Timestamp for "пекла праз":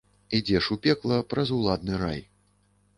0.87-1.55